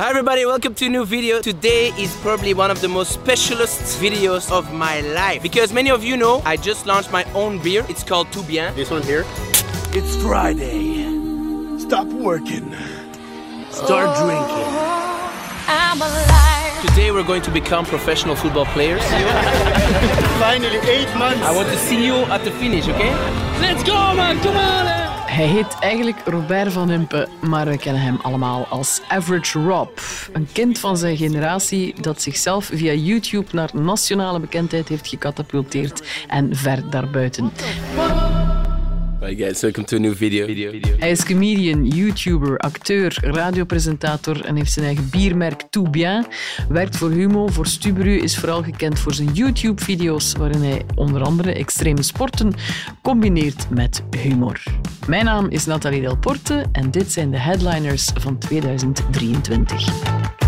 Hi 0.00 0.08
everybody, 0.08 0.46
welcome 0.46 0.74
to 0.76 0.86
a 0.86 0.88
new 0.88 1.04
video. 1.04 1.42
Today 1.42 1.88
is 1.98 2.16
probably 2.22 2.54
one 2.54 2.70
of 2.70 2.80
the 2.80 2.88
most 2.88 3.12
specialist 3.12 4.00
videos 4.00 4.50
of 4.50 4.72
my 4.72 5.02
life 5.02 5.42
because 5.42 5.74
many 5.74 5.90
of 5.90 6.02
you 6.02 6.16
know 6.16 6.40
I 6.46 6.56
just 6.56 6.86
launched 6.86 7.12
my 7.12 7.22
own 7.34 7.62
beer. 7.62 7.84
It's 7.86 8.02
called 8.02 8.32
Tout 8.32 8.48
Bien. 8.48 8.74
This 8.74 8.90
one 8.90 9.02
here. 9.02 9.26
It's 9.92 10.16
Friday. 10.16 11.04
Stop 11.80 12.06
working. 12.06 12.72
Start 13.72 14.08
oh, 14.08 14.24
drinking. 14.24 14.72
I'm 15.68 16.00
alive. 16.00 16.88
Today 16.88 17.10
we're 17.12 17.22
going 17.22 17.42
to 17.42 17.50
become 17.50 17.84
professional 17.84 18.36
football 18.36 18.64
players. 18.72 19.02
Finally, 20.40 20.78
eight 20.88 21.14
months. 21.18 21.42
I 21.42 21.52
want 21.54 21.68
to 21.68 21.76
see 21.76 22.02
you 22.02 22.14
at 22.32 22.42
the 22.42 22.52
finish, 22.52 22.88
okay? 22.88 23.12
Let's 23.60 23.82
go 23.82 24.14
man, 24.14 24.40
come 24.40 24.56
on! 24.56 24.99
Hij 25.30 25.46
heet 25.46 25.78
eigenlijk 25.80 26.16
Robert 26.24 26.72
van 26.72 26.90
Impe, 26.90 27.28
maar 27.40 27.66
we 27.66 27.76
kennen 27.76 28.02
hem 28.02 28.18
allemaal 28.22 28.66
als 28.66 29.00
Average 29.08 29.58
Rob. 29.60 29.98
Een 30.32 30.48
kind 30.52 30.78
van 30.78 30.96
zijn 30.96 31.16
generatie 31.16 31.94
dat 32.00 32.22
zichzelf 32.22 32.70
via 32.72 32.92
YouTube 32.92 33.46
naar 33.52 33.70
nationale 33.72 34.40
bekendheid 34.40 34.88
heeft 34.88 35.08
gecatapulteerd 35.08 36.24
en 36.28 36.56
ver 36.56 36.90
daarbuiten. 36.90 37.52
Hi 39.22 39.34
guys, 39.34 39.60
welcome 39.60 39.86
to 39.86 39.96
a 39.96 39.98
new 39.98 40.14
video. 40.14 40.46
Hij 40.98 41.10
is 41.10 41.24
comedian, 41.24 41.86
YouTuber, 41.86 42.58
acteur, 42.58 43.18
radiopresentator 43.20 44.44
en 44.44 44.56
heeft 44.56 44.72
zijn 44.72 44.86
eigen 44.86 45.10
biermerk 45.10 45.62
Tout 45.70 45.90
Bien. 45.90 46.26
Werkt 46.68 46.96
voor 46.96 47.10
Humo, 47.10 47.46
voor 47.46 47.66
Stubru, 47.66 48.16
is 48.16 48.38
vooral 48.38 48.62
gekend 48.62 48.98
voor 48.98 49.14
zijn 49.14 49.32
YouTube-video's 49.32 50.32
waarin 50.32 50.62
hij 50.62 50.82
onder 50.94 51.22
andere 51.22 51.52
extreme 51.52 52.02
sporten 52.02 52.52
combineert 53.02 53.70
met 53.70 54.02
humor. 54.22 54.62
Mijn 55.06 55.24
naam 55.24 55.48
is 55.48 55.66
Nathalie 55.66 56.00
Delporte 56.00 56.64
en 56.72 56.90
dit 56.90 57.12
zijn 57.12 57.30
de 57.30 57.38
headliners 57.38 58.10
van 58.14 58.38
2023. 58.38 60.39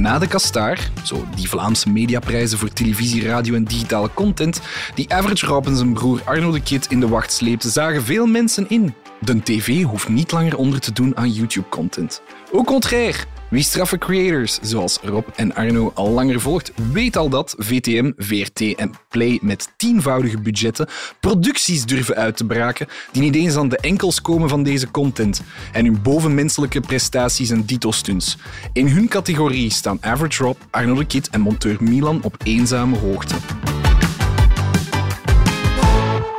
Na 0.00 0.18
de 0.18 0.26
Kastaar, 0.26 0.90
zo 1.02 1.24
die 1.34 1.48
Vlaamse 1.48 1.90
mediaprijzen 1.90 2.58
voor 2.58 2.72
televisie, 2.72 3.26
radio 3.26 3.54
en 3.54 3.64
digitale 3.64 4.10
content, 4.14 4.60
die 4.94 5.14
Average 5.14 5.46
Rob 5.46 5.66
en 5.66 5.76
zijn 5.76 5.92
broer 5.92 6.20
Arno 6.24 6.50
de 6.50 6.62
Kid 6.62 6.86
in 6.86 7.00
de 7.00 7.08
wacht 7.08 7.32
sleepte, 7.32 7.68
zagen 7.68 8.02
veel 8.02 8.26
mensen 8.26 8.68
in. 8.68 8.94
De 9.22 9.42
tv 9.42 9.82
hoeft 9.82 10.08
niet 10.08 10.32
langer 10.32 10.56
onder 10.56 10.80
te 10.80 10.92
doen 10.92 11.16
aan 11.16 11.30
YouTube-content. 11.30 12.22
Au 12.52 12.64
contraire, 12.64 13.18
wie 13.50 13.62
straffe 13.62 13.98
creators, 13.98 14.58
zoals 14.62 14.98
Rob 15.02 15.26
en 15.36 15.54
Arno 15.54 15.92
al 15.94 16.10
langer 16.10 16.40
volgt, 16.40 16.72
weet 16.92 17.16
al 17.16 17.28
dat 17.28 17.54
VTM, 17.58 18.12
VRT 18.16 18.60
en 18.60 18.92
Play 19.08 19.38
met 19.42 19.72
tienvoudige 19.76 20.40
budgetten 20.40 20.88
producties 21.20 21.84
durven 21.84 22.14
uit 22.14 22.36
te 22.36 22.44
braken 22.44 22.86
die 23.12 23.22
niet 23.22 23.34
eens 23.34 23.56
aan 23.56 23.68
de 23.68 23.76
enkels 23.76 24.22
komen 24.22 24.48
van 24.48 24.62
deze 24.62 24.90
content 24.90 25.42
en 25.72 25.84
hun 25.84 26.02
bovenmenselijke 26.02 26.80
prestaties 26.80 27.50
en 27.50 27.64
dito-stunts. 27.64 28.36
In 28.72 28.88
hun 28.88 29.08
categorie 29.08 29.70
staan 29.70 29.98
Average 30.00 30.42
Rob, 30.42 30.56
Arno 30.70 30.94
de 30.94 31.06
Kid 31.06 31.30
en 31.30 31.40
monteur 31.40 31.76
Milan 31.80 32.22
op 32.22 32.36
eenzame 32.44 32.96
hoogte. 32.98 33.34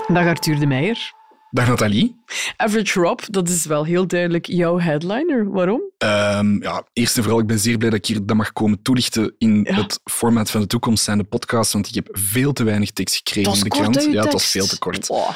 Dag 0.07 0.25
Arthur 0.25 0.59
de 0.59 0.65
Meijer. 0.65 1.19
Dag 1.53 1.67
Nathalie. 1.67 2.15
Average 2.57 2.99
Rob, 2.99 3.19
dat 3.29 3.49
is 3.49 3.65
wel 3.65 3.83
heel 3.85 4.07
duidelijk 4.07 4.45
jouw 4.45 4.79
headliner. 4.79 5.49
Waarom? 5.51 5.81
Ehm, 5.97 6.61
ja, 6.63 6.83
eerst 6.93 7.17
en 7.17 7.23
vooral, 7.23 7.39
ik 7.41 7.47
ben 7.47 7.59
zeer 7.59 7.77
blij 7.77 7.89
dat 7.89 7.99
ik 7.99 8.05
hier 8.05 8.25
dat 8.25 8.37
mag 8.37 8.53
komen 8.53 8.81
toelichten 8.81 9.35
in 9.37 9.63
Ja. 9.69 9.75
het 9.75 9.99
format 10.03 10.51
van 10.51 10.61
de 10.61 10.67
toekomst 10.67 11.03
zijn 11.03 11.17
de 11.17 11.23
podcast, 11.23 11.73
want 11.73 11.87
ik 11.87 11.95
heb 11.95 12.07
veel 12.11 12.53
te 12.53 12.63
weinig 12.63 12.91
tekst 12.91 13.15
gekregen 13.15 13.53
in 13.53 13.59
de 13.63 13.67
kort, 13.69 13.81
krant. 13.97 14.13
ja, 14.13 14.23
het 14.23 14.33
was 14.33 14.51
veel 14.51 14.65
te 14.65 14.77
kort. 14.79 15.07
Wow. 15.07 15.27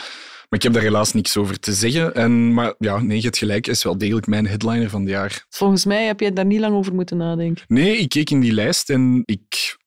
Maar 0.49 0.59
ik 0.59 0.63
heb 0.63 0.73
daar 0.73 0.81
helaas 0.81 1.13
niks 1.13 1.37
over 1.37 1.59
te 1.59 1.73
zeggen. 1.73 2.13
En, 2.15 2.53
maar 2.53 2.73
ja, 2.79 2.99
nee, 3.01 3.17
je 3.17 3.23
hebt 3.23 3.37
gelijk, 3.37 3.67
is 3.67 3.83
wel 3.83 3.97
degelijk 3.97 4.27
mijn 4.27 4.47
headliner 4.47 4.89
van 4.89 5.01
het 5.01 5.09
jaar. 5.09 5.45
Volgens 5.49 5.85
mij 5.85 6.05
heb 6.05 6.19
jij 6.19 6.33
daar 6.33 6.45
niet 6.45 6.59
lang 6.59 6.75
over 6.75 6.93
moeten 6.93 7.17
nadenken. 7.17 7.63
Nee, 7.67 7.97
ik 7.97 8.09
keek 8.09 8.29
in 8.29 8.39
die 8.39 8.53
lijst 8.53 8.89
en 8.89 9.21
ik... 9.25 9.77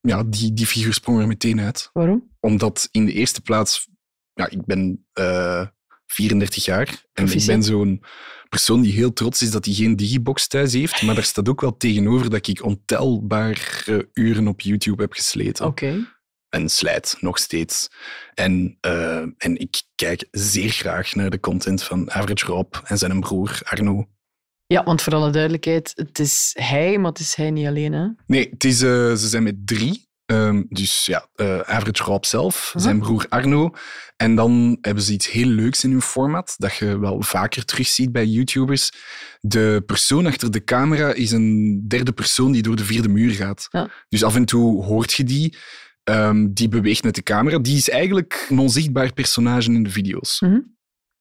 Ja, 0.00 0.22
die, 0.26 0.52
die 0.54 0.66
figuur 0.66 0.92
sprong 0.94 1.20
er 1.20 1.26
meteen 1.26 1.60
uit. 1.60 1.90
Waarom? 1.92 2.28
Omdat 2.40 2.88
in 2.90 3.04
de 3.06 3.12
eerste 3.12 3.40
plaats... 3.40 3.88
Ja, 4.38 4.50
ik 4.50 4.64
ben 4.64 5.06
eh 5.12 5.66
34 6.06 6.64
jaar. 6.64 7.04
En 7.12 7.32
ik 7.32 7.46
ben 7.46 7.62
zo'n 7.62 8.02
persoon 8.48 8.80
die 8.80 8.92
heel 8.92 9.12
trots 9.12 9.42
is 9.42 9.50
dat 9.50 9.64
hij 9.64 9.74
geen 9.74 9.96
digibox 9.96 10.46
thuis 10.46 10.72
heeft. 10.72 11.02
Maar 11.02 11.14
daar 11.14 11.24
staat 11.24 11.48
ook 11.48 11.60
wel 11.60 11.76
tegenover 11.76 12.30
dat 12.30 12.46
ik 12.46 12.64
ontelbare 12.64 14.08
uren 14.12 14.48
op 14.48 14.60
YouTube 14.60 15.02
heb 15.02 15.12
gesleten. 15.12 15.66
Oké. 15.66 16.06
En 16.48 16.68
slijt, 16.68 17.16
nog 17.20 17.38
steeds. 17.38 17.88
En, 18.34 18.76
eh, 18.80 19.18
en 19.18 19.56
ik 19.56 19.82
kijk 19.94 20.28
zeer 20.30 20.70
graag 20.70 21.14
naar 21.14 21.30
de 21.30 21.40
content 21.40 21.82
van 21.82 22.10
Average 22.10 22.46
Rob 22.46 22.74
en 22.84 22.98
zijn 22.98 23.20
broer 23.20 23.60
Arno. 23.62 24.08
Ja, 24.66 24.84
want 24.84 25.02
voor 25.02 25.14
alle 25.14 25.30
duidelijkheid, 25.30 25.92
het 25.94 26.18
is 26.18 26.50
hij, 26.58 26.98
maar 26.98 27.10
het 27.10 27.20
is 27.20 27.34
hij 27.34 27.50
niet 27.50 27.66
alleen. 27.66 27.92
Hè? 27.92 28.06
Nee, 28.26 28.48
het 28.50 28.64
is, 28.64 28.82
eh, 28.82 28.90
ze 28.90 29.28
zijn 29.28 29.42
met 29.42 29.66
drie. 29.66 30.07
Ehm, 30.28 30.62
dus 30.68 31.06
ja, 31.06 31.28
eh, 31.34 31.58
Average 31.60 32.02
Rob 32.02 32.24
zelf, 32.24 32.70
Mhm. 32.74 32.82
zijn 32.84 32.98
broer 32.98 33.26
Arno. 33.28 33.70
En 34.16 34.34
dan 34.34 34.78
hebben 34.80 35.02
ze 35.02 35.12
iets 35.12 35.30
heel 35.30 35.46
leuks 35.46 35.84
in 35.84 35.90
hun 35.90 36.02
format, 36.02 36.54
dat 36.58 36.76
je 36.76 36.98
wel 36.98 37.22
vaker 37.22 37.64
terugziet 37.64 38.12
bij 38.12 38.24
YouTubers. 38.26 38.90
De 39.40 39.82
persoon 39.86 40.26
achter 40.26 40.50
de 40.50 40.64
camera 40.64 41.12
is 41.12 41.30
een 41.30 41.84
derde 41.88 42.12
persoon 42.12 42.52
die 42.52 42.62
door 42.62 42.76
de 42.76 42.84
vierde 42.84 43.08
muur 43.08 43.30
gaat. 43.32 43.66
Ja. 43.70 43.88
Dus 44.08 44.24
af 44.24 44.34
en 44.34 44.44
toe 44.44 44.84
hoort 44.84 45.12
je 45.12 45.24
die. 45.24 45.56
ehm, 46.04 46.46
die 46.52 46.68
beweegt 46.68 47.02
met 47.04 47.14
de 47.14 47.22
camera. 47.22 47.58
Die 47.58 47.76
is 47.76 47.90
eigenlijk 47.90 48.46
een 48.48 48.58
onzichtbaar 48.58 49.12
personage 49.12 49.72
in 49.72 49.82
de 49.82 49.90
video's. 49.90 50.38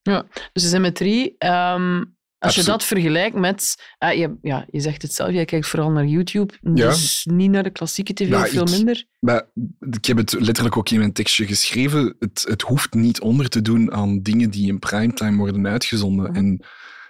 Ja, 0.01 0.25
dus 0.53 0.63
ze 0.63 0.69
zijn 0.69 0.81
met 0.81 0.95
drie. 0.95 1.35
Ehm, 1.37 2.03
als 2.39 2.55
je 2.55 2.63
dat 2.63 2.83
vergelijkt 2.83 3.35
met... 3.35 3.75
ah, 3.97 4.13
je, 4.13 4.35
ja, 4.41 4.65
je 4.71 4.79
zegt 4.79 5.01
het 5.01 5.13
zelf, 5.13 5.31
jij 5.31 5.45
kijkt 5.45 5.67
vooral 5.67 5.91
naar 5.91 6.05
YouTube, 6.05 6.53
Ja. 6.61 6.89
dus 6.89 7.27
niet 7.31 7.51
naar 7.51 7.63
de 7.63 7.69
klassieke 7.69 8.13
tv, 8.13 8.47
veel 8.49 8.61
ik- 8.63 8.69
minder. 8.69 9.05
Maar 9.19 9.45
ik 9.91 10.05
heb 10.05 10.17
het 10.17 10.31
letterlijk 10.39 10.77
ook 10.77 10.89
in 10.89 10.99
mijn 10.99 11.13
tekstje 11.13 11.45
geschreven. 11.45 12.15
Het, 12.19 12.45
het 12.47 12.61
hoeft 12.61 12.93
niet 12.93 13.19
onder 13.21 13.49
te 13.49 13.61
doen 13.61 13.91
aan 13.93 14.21
dingen 14.21 14.49
die 14.49 14.67
in 14.67 14.79
primetime 14.79 15.37
worden 15.37 15.67
uitgezonden. 15.67 16.33
En 16.33 16.65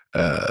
eh, 0.10 0.48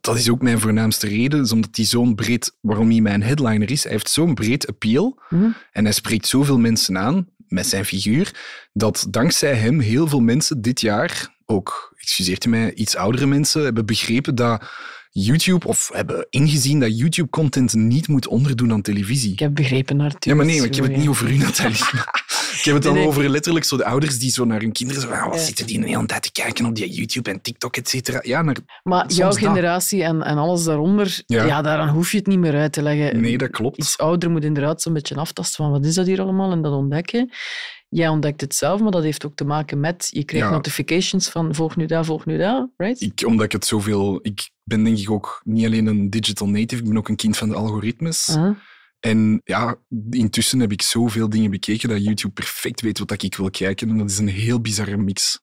dat 0.00 0.16
is 0.16 0.30
ook 0.30 0.42
mijn 0.42 0.60
voornaamste 0.60 1.06
reden, 1.06 1.40
is 1.42 1.52
omdat 1.52 1.76
hij 1.76 1.84
zo'n 1.84 2.14
breed, 2.14 2.56
waarom 2.60 2.90
hij 2.90 3.00
mijn 3.00 3.22
headliner 3.22 3.70
is, 3.70 3.82
hij 3.82 3.92
heeft 3.92 4.10
zo'n 4.10 4.34
breed 4.34 4.66
appeal 4.68 5.22
Mhm. 5.28 5.50
en 5.72 5.84
hij 5.84 5.92
spreekt 5.92 6.26
zoveel 6.26 6.58
mensen 6.58 6.98
aan 6.98 7.26
met 7.46 7.66
zijn 7.66 7.84
figuur, 7.84 8.34
dat 8.72 9.06
dankzij 9.10 9.54
hem 9.54 9.80
heel 9.80 10.06
veel 10.08 10.20
mensen 10.20 10.60
dit 10.62 10.80
jaar, 10.80 11.38
ook, 11.50 11.94
excuseert 12.00 12.44
u 12.44 12.48
mij, 12.48 12.74
iets 12.74 12.96
oudere 12.96 13.26
mensen, 13.26 13.62
hebben 13.64 13.86
begrepen 13.86 14.34
dat 14.34 14.62
YouTube, 15.12 15.66
of 15.66 15.90
hebben 15.92 16.26
ingezien 16.30 16.80
dat 16.80 16.98
YouTube-content 16.98 17.74
niet 17.74 18.08
moet 18.08 18.26
onderdoen 18.26 18.72
aan 18.72 18.82
televisie. 18.82 19.32
Ik 19.32 19.38
heb 19.38 19.54
begrepen, 19.54 20.00
Arthur. 20.00 20.30
Ja, 20.30 20.34
maar 20.34 20.46
nee, 20.46 20.56
maar 20.58 20.66
ik 20.70 20.74
heb 20.74 20.84
het 20.84 20.96
niet 20.96 21.08
over 21.08 21.30
u, 21.30 21.36
Nathalie. 21.36 21.74
ik 21.76 22.60
heb 22.62 22.74
het 22.74 22.82
dan 22.82 22.92
Nee, 22.92 23.02
nee. 23.02 23.10
over 23.10 23.28
letterlijk 23.28 23.64
zo 23.64 23.76
de 23.76 23.84
ouders 23.84 24.18
die 24.18 24.30
zo 24.30 24.44
naar 24.44 24.60
hun 24.60 24.72
kinderen 24.72 25.02
zo 25.02 25.08
"Ah, 25.08 25.24
wat 25.26 25.34
Ja. 25.34 25.40
zitten 25.44 25.66
die 25.66 25.78
een 25.78 25.84
hele 25.84 26.06
tijd 26.06 26.22
te 26.22 26.32
kijken 26.32 26.64
op 26.64 26.74
die 26.74 26.90
YouTube 26.92 27.30
en 27.30 27.40
TikTok, 27.40 27.76
et 27.76 27.88
cetera. 27.88 28.18
Ja, 28.22 28.42
naar... 28.42 28.56
Maar 28.82 29.12
jouw 29.12 29.32
generatie 29.32 30.02
en, 30.04 30.22
en 30.22 30.36
alles 30.38 30.64
daaronder, 30.64 31.22
ja. 31.26 31.44
Ja. 31.44 31.62
daaraan 31.62 31.88
hoef 31.88 32.10
je 32.10 32.16
het 32.18 32.26
niet 32.26 32.38
meer 32.38 32.54
uit 32.54 32.72
te 32.72 32.82
leggen. 32.82 33.20
Nee, 33.20 33.38
dat 33.38 33.50
klopt. 33.50 33.78
Iets 33.78 33.98
ouder 33.98 34.30
moet 34.30 34.44
inderdaad 34.44 34.82
zo'n 34.82 34.92
beetje 34.92 35.14
aftasten 35.14 35.64
van 35.64 35.72
wat 35.72 35.84
is 35.84 35.94
dat 35.94 36.06
hier 36.06 36.20
allemaal 36.20 36.52
en 36.52 36.62
dat 36.62 36.72
ontdekken. 36.72 37.30
Jij 37.92 38.08
ontdekt 38.08 38.40
het 38.40 38.54
zelf, 38.54 38.80
maar 38.80 38.90
dat 38.90 39.02
heeft 39.02 39.26
ook 39.26 39.34
te 39.34 39.44
maken 39.44 39.80
met... 39.80 40.08
Je 40.12 40.24
krijgt 40.24 40.46
Ja. 40.46 40.52
notifications 40.52 41.28
van 41.28 41.54
volg 41.54 41.76
nu 41.76 41.86
dat, 41.86 42.06
volg 42.06 42.26
nu 42.26 42.38
dat, 42.38 42.68
right? 42.76 43.00
Ik, 43.00 43.22
omdat 43.26 43.44
ik 43.44 43.52
het 43.52 43.66
zoveel... 43.66 44.18
Ik 44.22 44.50
ben 44.64 44.84
denk 44.84 44.98
ik 44.98 45.10
ook 45.10 45.40
niet 45.44 45.66
alleen 45.66 45.86
een 45.86 46.10
digital 46.10 46.48
native, 46.48 46.82
ik 46.82 46.88
ben 46.88 46.98
ook 46.98 47.08
een 47.08 47.16
kind 47.16 47.36
van 47.36 47.48
de 47.48 47.54
algoritmes. 47.54 48.36
En 49.00 49.40
ja, 49.44 49.76
intussen 50.10 50.60
heb 50.60 50.72
ik 50.72 50.82
zoveel 50.82 51.28
dingen 51.28 51.50
bekeken 51.50 51.88
dat 51.88 52.04
YouTube 52.04 52.32
perfect 52.32 52.80
weet 52.80 52.98
wat 52.98 53.22
ik 53.22 53.36
wil 53.36 53.50
kijken. 53.50 53.88
En 53.88 53.98
dat 53.98 54.10
is 54.10 54.18
een 54.18 54.28
heel 54.28 54.60
bizarre 54.60 54.96
mix. 54.96 55.40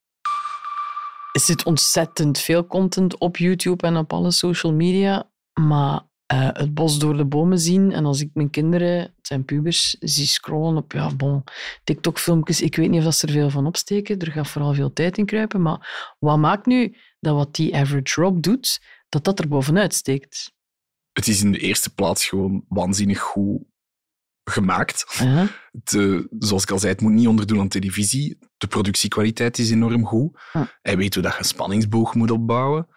Er 1.31 1.41
zit 1.41 1.63
ontzettend 1.63 2.39
veel 2.39 2.67
content 2.67 3.17
op 3.19 3.37
YouTube 3.37 3.87
en 3.87 3.97
op 3.97 4.13
alle 4.13 4.31
social 4.31 4.73
media, 4.73 5.29
maar 5.53 6.01
eh, 6.27 6.49
het 6.51 6.73
bos 6.73 6.99
door 6.99 7.17
de 7.17 7.25
bomen 7.25 7.59
zien 7.59 7.91
en 7.91 8.05
als 8.05 8.21
ik 8.21 8.29
mijn 8.33 8.49
kinderen, 8.49 8.99
het 8.99 9.27
zijn 9.27 9.45
pubers, 9.45 9.95
zie 9.99 10.25
scrollen 10.25 10.77
op 10.77 10.91
ja, 10.91 11.15
bon, 11.15 11.43
TikTok-filmpjes, 11.83 12.61
ik 12.61 12.75
weet 12.75 12.89
niet 12.89 12.99
of 12.99 13.05
dat 13.05 13.15
ze 13.15 13.27
er 13.27 13.33
veel 13.33 13.49
van 13.49 13.65
opsteken, 13.65 14.19
er 14.19 14.31
gaat 14.31 14.47
vooral 14.47 14.73
veel 14.73 14.93
tijd 14.93 15.17
in 15.17 15.25
kruipen, 15.25 15.61
maar 15.61 16.15
wat 16.19 16.37
maakt 16.37 16.65
nu 16.65 16.95
dat 17.19 17.35
wat 17.35 17.55
die 17.55 17.75
Average 17.75 18.21
Rob 18.21 18.41
doet, 18.41 18.81
dat 19.09 19.23
dat 19.23 19.39
er 19.39 19.47
bovenuit 19.47 19.93
steekt? 19.93 20.53
Het 21.11 21.27
is 21.27 21.43
in 21.43 21.51
de 21.51 21.59
eerste 21.59 21.93
plaats 21.93 22.25
gewoon 22.25 22.65
waanzinnig 22.67 23.19
goed 23.19 23.63
gemaakt. 24.43 25.05
Eh, 25.83 26.19
zoals 26.39 26.63
ik 26.63 26.71
al 26.71 26.79
zei, 26.79 26.91
het 26.91 27.01
moet 27.01 27.11
niet 27.11 27.27
onderdoen 27.27 27.59
aan 27.59 27.67
televisie. 27.67 28.37
De 28.57 28.67
productiekwaliteit 28.67 29.57
is 29.57 29.71
enorm 29.71 30.05
goed. 30.05 30.39
Hm. 30.51 30.63
Hij 30.81 30.97
weet 30.97 31.13
hoe 31.13 31.23
dat 31.23 31.33
je 31.33 31.39
een 31.39 31.45
spanningsboog 31.45 32.15
moet 32.15 32.31
opbouwen. 32.31 32.87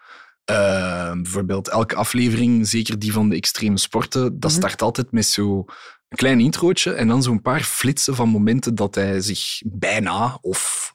Eh, 0.44 1.12
bijvoorbeeld 1.12 1.68
elke 1.68 1.94
aflevering, 1.94 2.68
zeker 2.68 2.98
die 2.98 3.12
van 3.12 3.28
de 3.28 3.36
extreme 3.36 3.78
sporten, 3.78 4.40
dat 4.40 4.50
Mhm. 4.50 4.60
start 4.60 4.82
altijd 4.82 5.12
met 5.12 5.26
zo'n 5.26 5.68
klein 6.08 6.40
introotje 6.40 6.92
en 6.92 7.08
dan 7.08 7.22
zo'n 7.22 7.42
paar 7.42 7.62
flitsen 7.62 8.14
van 8.14 8.28
momenten 8.28 8.74
dat 8.74 8.94
hij 8.94 9.20
zich 9.20 9.60
bijna 9.64 10.38
of 10.40 10.92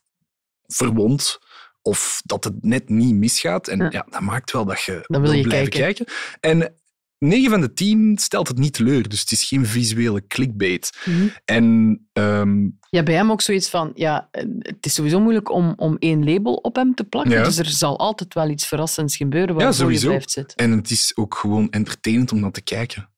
verwondt 0.67 1.39
of 1.81 2.21
dat 2.25 2.43
het 2.43 2.53
net 2.63 2.89
niet 2.89 3.15
misgaat. 3.15 3.67
En 3.67 3.77
Ja. 3.77 3.87
ja, 3.91 4.05
dat 4.09 4.21
maakt 4.21 4.51
wel 4.51 4.65
dat 4.65 4.81
je 4.81 5.03
Dan 5.07 5.21
wil 5.21 5.31
je 5.31 5.41
blijven 5.43 5.69
kijken. 5.69 6.05
kijken. 6.05 6.59
En 6.61 6.75
9 7.19 7.49
van 7.49 7.61
de 7.61 7.73
10 7.73 8.17
stelt 8.17 8.47
het 8.47 8.57
niet 8.57 8.73
teleur, 8.73 9.09
dus 9.09 9.19
het 9.19 9.31
is 9.31 9.43
geen 9.43 9.65
visuele 9.65 10.27
clickbait. 10.27 10.97
Mhm. 11.05 11.27
En 11.45 11.99
ehm, 12.13 12.69
Ja, 12.89 13.03
bij 13.03 13.13
hem 13.15 13.31
ook 13.31 13.41
zoiets 13.41 13.69
van, 13.69 13.91
ja, 13.93 14.29
het 14.59 14.85
is 14.85 14.93
sowieso 14.93 15.19
moeilijk 15.19 15.51
om, 15.51 15.73
om 15.77 15.95
één 15.99 16.23
label 16.25 16.53
op 16.53 16.75
hem 16.75 16.95
te 16.95 17.03
plakken. 17.03 17.31
Ja. 17.31 17.43
Dus 17.43 17.57
er 17.57 17.65
zal 17.69 17.99
altijd 17.99 18.33
wel 18.33 18.49
iets 18.49 18.67
verrassends 18.67 19.17
gebeuren 19.17 19.55
waarvoor 19.55 19.71
je 19.73 19.79
sowieso. 19.79 20.07
blijft 20.07 20.31
zitten. 20.31 20.57
En 20.57 20.71
het 20.71 20.89
is 20.91 21.11
ook 21.15 21.35
gewoon 21.35 21.69
entertainend 21.69 22.31
om 22.31 22.39
naar 22.39 22.51
te 22.51 22.61
kijken. 22.61 23.09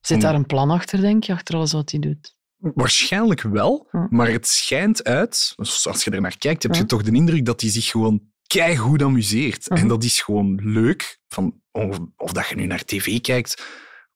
Zit 0.00 0.16
Om- 0.16 0.22
daar 0.22 0.34
een 0.34 0.46
plan 0.46 0.70
achter, 0.70 1.00
denk 1.00 1.24
je, 1.24 1.32
achter 1.32 1.54
alles 1.54 1.72
wat 1.72 1.90
hij 1.90 2.00
doet? 2.00 2.36
Waarschijnlijk 2.58 3.42
wel, 3.42 3.88
Ja. 3.92 4.06
maar 4.10 4.30
het 4.30 4.46
schijnt 4.48 5.04
uit, 5.04 5.52
dus 5.56 5.86
als 5.86 6.04
je 6.04 6.10
er 6.10 6.20
naar 6.20 6.38
kijkt, 6.38 6.62
heb 6.62 6.74
je 6.74 6.80
Ja. 6.80 6.86
toch 6.86 7.02
de 7.02 7.10
indruk 7.12 7.44
dat 7.44 7.60
hij 7.60 7.70
zich 7.70 7.86
gewoon 7.86 8.20
keigoed 8.48 9.02
amuseert. 9.02 9.68
Mhm. 9.68 9.80
En 9.80 9.88
dat 9.88 10.04
is 10.04 10.20
gewoon 10.20 10.60
leuk, 10.62 11.18
van, 11.28 11.60
of, 11.70 11.98
of 12.16 12.32
dat 12.32 12.48
je 12.48 12.54
nu 12.54 12.66
naar 12.66 12.84
tv 12.84 13.20
kijkt, 13.20 13.62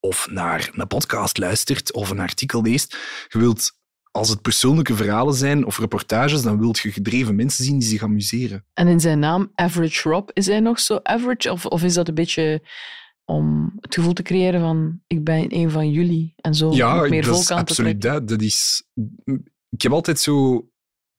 of 0.00 0.29
naar 0.31 0.70
een 0.73 0.87
podcast 0.87 1.38
luistert, 1.38 1.93
of 1.93 2.11
een 2.11 2.20
artikel 2.20 2.62
leest. 2.62 2.96
Je 3.29 3.38
wilt, 3.38 3.73
als 4.11 4.29
het 4.29 4.43
persoonlijke 4.43 4.94
verhalen 4.94 5.34
zijn 5.34 5.64
of 5.64 5.79
reportages, 5.79 6.43
dan 6.43 6.58
wilt 6.58 6.79
je 6.79 6.93
gedreven 6.93 7.34
mensen 7.34 7.64
zien 7.64 7.79
die 7.79 7.88
zich 7.88 8.02
amuseren. 8.02 8.64
En 8.75 8.88
in 8.88 9.00
zijn 9.00 9.19
naam, 9.19 9.50
Average 9.55 10.08
Rob, 10.08 10.29
is 10.32 10.46
hij 10.46 10.61
nog 10.61 10.81
zo 10.81 11.00
average? 11.02 11.52
Of, 11.52 11.67
of 11.67 11.82
is 11.82 11.94
dat 11.94 12.08
een 12.08 12.14
beetje 12.14 12.62
om 13.25 13.73
het 13.81 13.94
gevoel 13.94 14.12
te 14.12 14.23
creëren 14.23 14.61
van 14.61 15.00
ik 15.06 15.25
ben 15.25 15.55
een 15.55 15.70
van 15.70 15.90
jullie 15.90 16.32
en 16.37 16.55
zo 16.55 16.73
Ja, 16.73 16.94
meer 16.94 17.23
dat 17.23 17.31
volk 17.31 17.43
is 17.43 17.50
aan 17.50 17.64
te 17.64 17.70
absoluut 17.70 18.02
dat. 18.02 18.29
Dat 18.29 18.43
is... 18.43 18.82
Ik 19.69 19.82
heb 19.82 19.93
altijd 19.93 20.20
zo... 20.20 20.67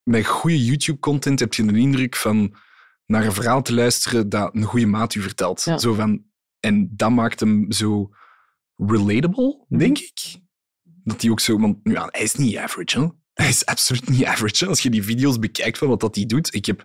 Met 0.04 0.26
goede 0.26 0.66
YouTube-content 0.66 1.40
heb 1.40 1.54
je 1.54 1.66
de 1.66 1.80
indruk 1.80 2.16
van 2.16 2.56
naar 3.06 3.26
een 3.26 3.34
verhaal 3.34 3.62
te 3.62 3.74
luisteren 3.74 4.30
dat 4.30 4.56
een 4.56 4.64
goede 4.64 4.86
maat 4.86 5.16
u 5.16 5.22
vertelt. 5.22 5.62
Ja. 5.64 5.78
Zo 5.78 5.94
van, 5.94 6.24
en 6.60 6.90
dat 6.96 7.12
maakt 7.12 7.40
hem 7.40 7.72
zo 7.72 8.10
relatable, 8.78 9.66
Mhm. 9.68 9.80
denk 9.80 9.98
ik. 10.00 10.42
Dat 11.04 11.22
hij 11.22 11.32
ook 11.32 11.40
zo... 11.40 11.60
Want 11.60 11.78
ja, 11.84 12.08
hij 12.12 12.22
is 12.22 12.36
niet 12.36 12.58
average, 12.58 13.00
hè. 13.00 13.08
Hij 13.34 13.48
is 13.50 13.66
absoluut 13.66 14.10
niet 14.10 14.26
average. 14.26 14.64
hè. 14.64 14.70
Als 14.70 14.82
je 14.82 14.90
die 14.90 15.04
video's 15.04 15.40
bekijkt 15.40 15.78
van 15.78 15.88
wat 15.88 16.00
dat 16.00 16.16
hij 16.16 16.26
doet. 16.26 16.54
Ik 16.54 16.66
heb, 16.66 16.84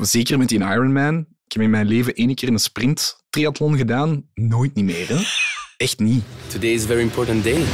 zeker 0.00 0.38
met 0.38 0.48
die 0.48 0.58
Ironman, 0.58 1.18
ik 1.18 1.52
heb 1.52 1.62
in 1.62 1.70
mijn 1.70 1.86
leven 1.86 2.14
één 2.14 2.34
keer 2.34 2.48
een 2.48 2.58
sprint 2.58 3.24
triathlon 3.30 3.76
gedaan. 3.76 4.24
Nooit 4.34 4.74
niet 4.74 4.84
meer, 4.84 5.08
hè. 5.08 5.22
Echt 5.76 5.98
niet. 5.98 6.24
Today 6.46 6.70
is 6.72 6.82
a 6.84 6.86
very 6.86 7.00
important 7.00 7.44
day. 7.44 7.64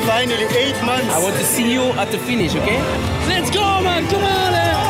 Finally, 0.00 0.46
eight 0.46 0.82
months. 0.82 1.16
I 1.16 1.20
want 1.20 1.34
to 1.38 1.44
see 1.44 1.72
you 1.72 1.96
at 1.98 2.10
the 2.10 2.18
finish, 2.18 2.54
okay? 2.54 2.78
Let's 3.26 3.50
go, 3.50 3.82
man! 3.82 4.06
Come 4.08 4.22
on! 4.24 4.52
eh. 4.52 4.89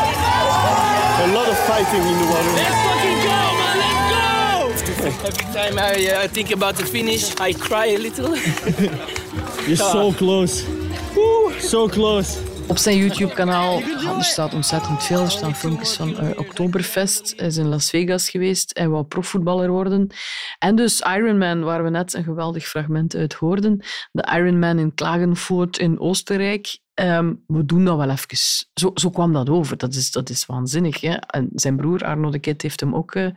A 1.22 1.26
lot 1.34 1.48
of 1.48 1.58
fighting 1.66 2.00
in 2.00 2.18
the 2.18 2.26
water. 2.32 2.52
Let's 2.56 2.80
fucking 2.86 3.18
go, 3.28 3.40
man! 3.60 3.76
Let's 3.82 4.82
go! 4.82 5.26
Every 5.28 5.46
time 5.52 5.78
I, 5.78 6.24
uh, 6.24 6.28
think 6.28 6.50
about 6.50 6.76
the 6.76 6.86
finish, 6.86 7.36
I 7.38 7.52
cry 7.52 7.86
a 7.86 7.98
little. 7.98 8.36
You're 9.66 9.76
so 9.76 10.12
close. 10.12 10.66
Woo, 11.14 11.58
So 11.60 11.88
close. 11.88 12.49
Op 12.70 12.78
zijn 12.78 12.96
YouTube-kanaal, 12.96 13.80
er 14.16 14.24
staat 14.24 14.54
ontzettend 14.54 15.04
veel. 15.04 15.20
Er 15.20 15.30
staan 15.30 15.54
filmpjes 15.54 15.92
van 15.92 16.18
eh, 16.18 16.38
Oktoberfest. 16.38 17.32
Hij 17.36 17.46
is 17.46 17.56
in 17.56 17.68
Las 17.68 17.90
Vegas 17.90 18.30
geweest. 18.30 18.78
Hij 18.78 18.88
wou 18.88 19.04
profvoetballer 19.04 19.70
worden. 19.70 20.10
En 20.58 20.76
dus 20.76 21.00
Ironman, 21.00 21.62
waar 21.62 21.84
we 21.84 21.90
net 21.90 22.14
een 22.14 22.24
geweldig 22.24 22.68
fragment 22.68 23.14
uit 23.14 23.32
hoorden. 23.32 23.84
De 24.12 24.28
Ironman 24.36 24.78
in 24.78 24.94
Klagenfurt 24.94 25.78
in 25.78 26.00
Oostenrijk. 26.00 26.78
Ehm, 26.94 27.34
we 27.46 27.64
doen 27.64 27.84
dat 27.84 27.96
wel 27.96 28.10
even. 28.10 28.36
Zo, 28.74 28.90
zo 28.94 29.10
kwam 29.10 29.32
dat 29.32 29.48
over. 29.48 29.76
Dat 29.76 29.94
is, 29.94 30.10
dat 30.10 30.30
is 30.30 30.46
waanzinnig. 30.46 31.00
Hè? 31.00 31.14
En 31.14 31.48
zijn 31.54 31.76
broer 31.76 32.04
Arno 32.04 32.30
de 32.30 32.38
Kid 32.38 32.62
heeft 32.62 32.80
hem 32.80 32.94
ook 32.94 33.14
eh, 33.14 33.28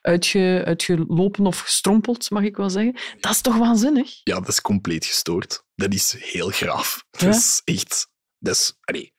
uitge, 0.00 0.62
uitgelopen 0.64 1.46
of 1.46 1.58
gestrompeld, 1.58 2.30
mag 2.30 2.42
ik 2.42 2.56
wel 2.56 2.70
zeggen. 2.70 2.96
Dat 3.20 3.32
is 3.32 3.40
toch 3.40 3.56
waanzinnig? 3.56 4.20
Ja, 4.24 4.34
dat 4.34 4.48
is 4.48 4.60
compleet 4.60 5.04
gestoord. 5.04 5.64
Dat 5.74 5.92
is 5.92 6.16
heel 6.18 6.48
graaf. 6.48 7.04
Ja? 7.10 7.26
Dat 7.26 7.34
is 7.34 7.62
echt... 7.64 8.12
Is, 8.48 8.78
allee, 8.80 9.12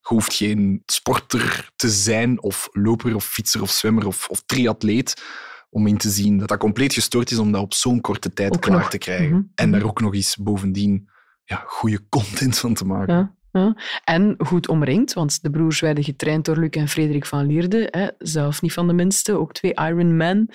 je 0.00 0.14
hoeft 0.14 0.32
geen 0.34 0.82
sporter 0.86 1.70
te 1.76 1.88
zijn, 1.90 2.42
of 2.42 2.68
loper, 2.72 3.14
of 3.14 3.24
fietser, 3.24 3.62
of 3.62 3.70
zwemmer, 3.70 4.06
of, 4.06 4.28
of 4.28 4.42
triatleet, 4.46 5.22
om 5.70 5.86
in 5.86 5.96
te 5.96 6.10
zien 6.10 6.38
dat 6.38 6.48
dat 6.48 6.58
compleet 6.58 6.92
gestoord 6.92 7.30
is 7.30 7.38
om 7.38 7.52
dat 7.52 7.62
op 7.62 7.74
zo'n 7.74 8.00
korte 8.00 8.32
tijd 8.32 8.52
Ook 8.54 8.60
klaar 8.60 8.78
nog. 8.78 8.90
te 8.90 8.98
krijgen. 8.98 9.28
Mhm, 9.36 9.42
En 9.54 9.70
daar 9.70 9.82
ook 9.82 10.00
nog 10.00 10.14
eens 10.14 10.36
bovendien 10.36 11.08
ja, 11.44 11.64
goede 11.66 12.08
content 12.08 12.58
van 12.58 12.74
te 12.74 12.84
maken. 12.84 13.14
Ja, 13.14 13.34
ja. 13.52 13.76
En 14.04 14.34
goed 14.38 14.68
omringd, 14.68 15.12
want 15.12 15.42
de 15.42 15.50
broers 15.50 15.80
werden 15.80 16.04
getraind 16.04 16.44
door 16.44 16.56
Luc 16.56 16.70
en 16.70 16.88
Frederik 16.88 17.26
van 17.26 17.46
Lierde. 17.46 17.88
Hè, 17.90 18.08
zelf 18.18 18.62
niet 18.62 18.72
van 18.72 18.86
de 18.86 18.92
minste, 18.92 19.32
ook 19.32 19.52
twee 19.52 19.74
Ironman. 19.74 20.50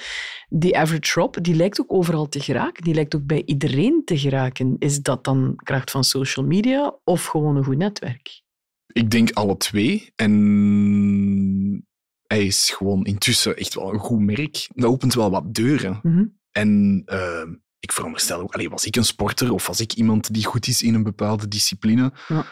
Die 0.49 0.77
Average 0.77 1.19
Rob, 1.19 1.35
die 1.41 1.55
lijkt 1.55 1.81
ook 1.81 1.93
overal 1.93 2.27
te 2.27 2.39
geraken. 2.39 2.83
Die 2.83 2.93
lijkt 2.93 3.15
ook 3.15 3.25
bij 3.25 3.43
iedereen 3.45 4.01
te 4.05 4.17
geraken. 4.17 4.75
Is 4.79 5.01
dat 5.01 5.23
dan 5.23 5.53
kracht 5.55 5.91
van 5.91 6.03
social 6.03 6.45
media 6.45 6.95
of 7.03 7.25
gewoon 7.25 7.55
een 7.55 7.63
goed 7.63 7.77
netwerk? 7.77 8.43
Ik 8.87 9.11
denk 9.11 9.31
alle 9.31 9.57
twee. 9.57 10.11
En 10.15 11.85
hij 12.27 12.45
is 12.45 12.69
gewoon 12.69 13.05
intussen 13.05 13.57
echt 13.57 13.73
wel 13.73 13.93
een 13.93 13.99
goed 13.99 14.19
merk. 14.19 14.67
Dat 14.73 14.89
opent 14.89 15.13
wel 15.13 15.29
wat 15.29 15.53
deuren. 15.53 15.99
Mhm. 16.03 16.25
En 16.51 17.01
eh, 17.05 17.45
ik 17.79 17.91
veronderstel 17.91 18.41
ook, 18.41 18.53
allee, 18.53 18.69
was 18.69 18.85
ik 18.85 18.95
een 18.95 19.05
sporter 19.05 19.53
of 19.53 19.67
was 19.67 19.79
ik 19.79 19.93
iemand 19.93 20.33
die 20.33 20.45
goed 20.45 20.67
is 20.67 20.81
in 20.81 20.93
een 20.93 21.03
bepaalde 21.03 21.47
discipline, 21.47 22.13
Ja. 22.27 22.45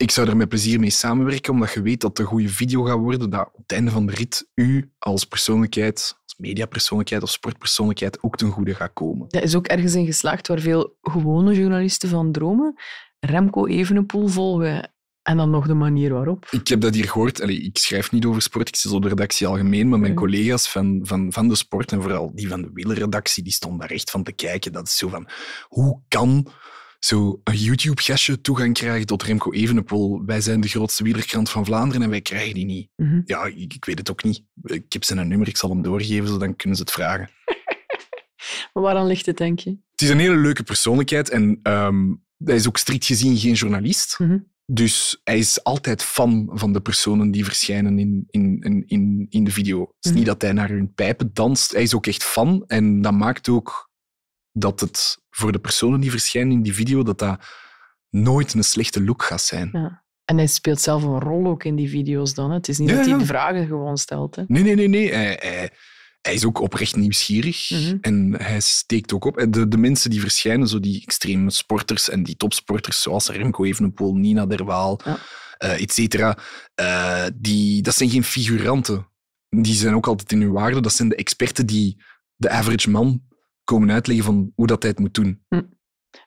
Ik 0.00 0.10
zou 0.10 0.28
er 0.28 0.36
met 0.36 0.48
plezier 0.48 0.80
mee 0.80 0.90
samenwerken, 0.90 1.52
omdat 1.52 1.72
je 1.72 1.82
weet 1.82 2.00
dat 2.00 2.10
het 2.10 2.18
een 2.18 2.24
goede 2.24 2.48
video 2.48 2.82
gaat 2.82 2.98
worden, 2.98 3.30
dat 3.30 3.50
op 3.52 3.62
het 3.62 3.72
einde 3.72 3.90
van 3.90 4.06
de 4.06 4.14
rit 4.14 4.48
u 4.54 4.92
als 4.98 5.24
persoonlijkheid, 5.24 6.16
als 6.24 6.34
mediapersoonlijkheid 6.38 7.22
of 7.22 7.30
sportpersoonlijkheid 7.30 8.22
ook 8.22 8.36
ten 8.36 8.50
goede 8.50 8.74
gaat 8.74 8.92
komen. 8.92 9.28
Dat 9.28 9.42
is 9.42 9.54
ook 9.54 9.66
ergens 9.66 9.94
in 9.94 10.06
geslaagd 10.06 10.48
waar 10.48 10.60
veel 10.60 10.96
gewone 11.00 11.54
journalisten 11.54 12.08
van 12.08 12.32
dromen. 12.32 12.74
Remco 13.18 13.66
Evenepoel 13.66 14.28
volgen 14.28 14.92
en 15.22 15.36
dan 15.36 15.50
nog 15.50 15.66
de 15.66 15.74
manier 15.74 16.12
waarop. 16.12 16.46
Ik 16.50 16.68
heb 16.68 16.80
dat 16.80 16.94
hier 16.94 17.08
gehoord. 17.08 17.42
Allee, 17.42 17.60
ik 17.60 17.78
schrijf 17.78 18.12
niet 18.12 18.24
over 18.24 18.42
sport, 18.42 18.68
ik 18.68 18.76
zit 18.76 18.92
op 18.92 19.02
de 19.02 19.08
redactie 19.08 19.46
algemeen, 19.46 19.88
maar 19.88 20.00
mijn 20.00 20.14
collega's 20.14 20.70
van, 20.70 21.00
van, 21.02 21.32
van 21.32 21.48
de 21.48 21.54
sport 21.54 21.92
en 21.92 22.02
vooral 22.02 22.34
die 22.34 22.48
van 22.48 22.62
de 22.62 22.70
wielerredactie, 22.72 23.42
die 23.42 23.52
stonden 23.52 23.80
daar 23.80 23.90
echt 23.90 24.10
van 24.10 24.22
te 24.22 24.32
kijken. 24.32 24.72
Dat 24.72 24.86
is 24.86 24.96
zo 24.96 25.08
van, 25.08 25.28
hoe 25.68 26.00
kan 26.08 26.46
zo 27.00 27.40
een 27.44 27.56
YouTube-gastje 27.56 28.40
toegang 28.40 28.74
krijgen 28.74 29.06
tot 29.06 29.22
Remco 29.22 29.52
Evenepoel? 29.52 30.24
Wij 30.24 30.40
zijn 30.40 30.60
de 30.60 30.68
grootste 30.68 31.02
wielerkrant 31.02 31.50
van 31.50 31.64
Vlaanderen 31.64 32.02
en 32.02 32.10
wij 32.10 32.20
krijgen 32.20 32.54
die 32.54 32.64
niet. 32.64 32.88
Mhm. 32.96 33.20
Ja, 33.24 33.44
ik, 33.44 33.74
ik 33.74 33.84
weet 33.84 33.98
het 33.98 34.10
ook 34.10 34.24
niet. 34.24 34.42
Ik 34.62 34.92
heb 34.92 35.04
zijn 35.04 35.28
nummer, 35.28 35.48
ik 35.48 35.56
zal 35.56 35.70
hem 35.70 35.82
doorgeven, 35.82 36.24
zodat 36.26 36.40
dan 36.40 36.56
kunnen 36.56 36.76
ze 36.76 36.82
het 36.82 36.92
vragen. 36.92 37.30
Maar 38.72 38.82
waaraan 38.82 39.06
ligt 39.06 39.26
het, 39.26 39.36
denk 39.36 39.58
je? 39.58 39.70
Het 39.90 40.02
is 40.02 40.08
een 40.08 40.18
hele 40.18 40.36
leuke 40.36 40.62
persoonlijkheid 40.62 41.28
en 41.30 41.58
ehm, 41.62 42.14
hij 42.44 42.54
is 42.54 42.68
ook 42.68 42.76
strikt 42.78 43.04
gezien 43.04 43.36
geen 43.36 43.52
journalist. 43.52 44.18
Mhm. 44.18 44.38
Dus 44.66 45.20
hij 45.24 45.38
is 45.38 45.64
altijd 45.64 46.02
fan 46.02 46.50
van 46.52 46.72
de 46.72 46.80
personen 46.80 47.30
die 47.30 47.44
verschijnen 47.44 47.98
in, 47.98 48.24
in, 48.30 48.60
in, 48.60 48.84
in, 48.86 49.26
in 49.28 49.44
de 49.44 49.50
video. 49.50 49.80
Het 49.80 49.88
is 50.04 50.10
Mhm. 50.10 50.18
niet 50.18 50.26
dat 50.28 50.42
hij 50.42 50.52
naar 50.52 50.68
hun 50.68 50.94
pijpen 50.94 51.30
danst. 51.32 51.72
Hij 51.72 51.82
is 51.82 51.94
ook 51.94 52.06
echt 52.06 52.24
fan. 52.24 52.64
En 52.66 53.02
dat 53.02 53.12
maakt 53.12 53.48
ook 53.48 53.89
dat 54.52 54.80
het 54.80 55.18
voor 55.30 55.52
de 55.52 55.58
personen 55.58 56.00
die 56.00 56.10
verschijnen 56.10 56.52
in 56.52 56.62
die 56.62 56.74
video, 56.74 57.02
dat 57.02 57.18
dat 57.18 57.40
nooit 58.10 58.54
een 58.54 58.64
slechte 58.64 59.04
look 59.04 59.22
gaat 59.22 59.42
zijn. 59.42 59.68
Ja. 59.72 60.04
En 60.24 60.36
hij 60.36 60.46
speelt 60.46 60.80
zelf 60.80 61.02
een 61.02 61.20
rol 61.20 61.46
ook 61.46 61.64
in 61.64 61.76
die 61.76 61.88
video's 61.88 62.34
dan. 62.34 62.50
Hè? 62.50 62.56
Het 62.56 62.68
is 62.68 62.78
niet 62.78 62.88
Ja, 62.88 62.96
dat 62.96 63.06
hij 63.06 63.18
de 63.18 63.26
vragen 63.26 63.66
gewoon 63.66 63.98
stelt. 63.98 64.36
Hè? 64.36 64.42
Nee, 64.46 64.62
nee, 64.62 64.74
nee. 64.74 64.88
nee. 64.88 65.12
Hij, 65.12 65.38
hij, 65.40 65.70
hij 66.20 66.34
is 66.34 66.44
ook 66.44 66.60
oprecht 66.60 66.96
nieuwsgierig. 66.96 67.70
Mhm. 67.70 67.96
En 68.00 68.34
hij 68.42 68.60
steekt 68.60 69.12
ook 69.12 69.24
op. 69.24 69.46
De, 69.50 69.68
de 69.68 69.76
mensen 69.76 70.10
die 70.10 70.20
verschijnen, 70.20 70.68
zo 70.68 70.80
die 70.80 71.02
extreme 71.02 71.50
sporters 71.50 72.08
en 72.08 72.22
die 72.22 72.36
topsporters, 72.36 73.02
zoals 73.02 73.28
Remco 73.28 73.64
Evenepoel, 73.64 74.14
Nina 74.14 74.46
Derwaal, 74.46 75.00
Ja. 75.04 75.18
eh, 75.58 75.82
et 75.82 75.92
cetera, 75.92 76.38
eh, 76.74 77.24
die, 77.34 77.82
dat 77.82 77.94
zijn 77.94 78.10
geen 78.10 78.24
figuranten. 78.24 79.08
Die 79.48 79.74
zijn 79.74 79.94
ook 79.94 80.06
altijd 80.06 80.32
in 80.32 80.40
hun 80.40 80.52
waarde. 80.52 80.80
Dat 80.80 80.92
zijn 80.92 81.08
de 81.08 81.16
experten 81.16 81.66
die 81.66 82.02
de 82.36 82.48
average 82.50 82.90
man 82.90 83.22
komen 83.70 83.90
uitleggen 83.90 84.24
van 84.24 84.52
hoe 84.54 84.66
dat 84.66 84.82
hij 84.82 84.90
het 84.90 85.00
moet 85.00 85.14
doen. 85.14 85.44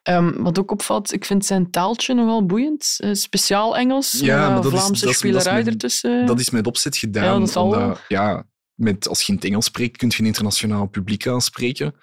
Ehm, 0.03 0.41
wat 0.41 0.59
ook 0.59 0.71
opvalt, 0.71 1.13
ik 1.13 1.25
vind 1.25 1.45
zijn 1.45 1.71
taaltje 1.71 2.13
nogal 2.13 2.45
boeiend. 2.45 2.95
Eh, 2.97 3.13
speciaal 3.13 3.77
Engels, 3.77 4.11
Ja, 4.11 4.35
met 4.43 4.53
maar 4.53 4.61
dat 4.61 4.71
Vlaamse 4.71 5.09
is- 5.09 5.21
dat 5.21 5.35
is 5.35 5.45
ertussen. 5.67 6.25
Dat 6.25 6.39
is 6.39 6.49
met 6.49 6.67
opzet 6.67 6.97
gedaan. 6.97 7.23
Ja, 7.23 7.45
dat 7.45 7.55
omdat, 7.55 8.01
ja, 8.07 8.45
met, 8.73 9.07
als 9.07 9.21
je 9.21 9.27
in 9.31 9.35
het 9.35 9.45
Engels 9.47 9.65
spreekt, 9.65 9.97
kun 9.97 10.07
je 10.07 10.19
een 10.19 10.25
internationaal 10.25 10.87
publiek 10.87 11.27
aanspreken. 11.27 11.95